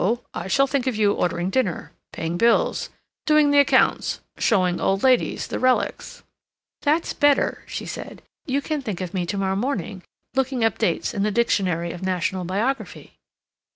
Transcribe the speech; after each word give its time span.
I 0.33 0.47
shall 0.47 0.65
think 0.65 0.87
of 0.87 0.95
you 0.95 1.13
ordering 1.13 1.51
dinner, 1.51 1.91
paying 2.11 2.35
bills, 2.35 2.89
doing 3.27 3.51
the 3.51 3.59
accounts, 3.59 4.19
showing 4.39 4.81
old 4.81 5.03
ladies 5.03 5.45
the 5.45 5.59
relics—" 5.59 6.23
"That's 6.81 7.13
better," 7.13 7.63
she 7.67 7.85
said. 7.85 8.23
"You 8.47 8.63
can 8.63 8.81
think 8.81 8.99
of 8.99 9.13
me 9.13 9.27
to 9.27 9.37
morrow 9.37 9.55
morning 9.55 10.01
looking 10.33 10.63
up 10.63 10.79
dates 10.79 11.13
in 11.13 11.21
the 11.21 11.29
'Dictionary 11.29 11.91
of 11.91 12.01
National 12.01 12.43
Biography. 12.45 13.19